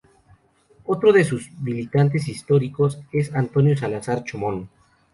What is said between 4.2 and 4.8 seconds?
Chomón.